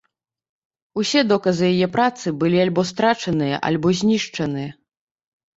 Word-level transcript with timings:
Усе 1.01 1.21
доказы 1.31 1.63
яе 1.73 1.87
працы 1.97 2.33
былі 2.45 2.57
альбо 2.65 2.81
страчаныя, 2.93 3.55
альбо 3.71 3.87
знішчаныя. 4.01 4.71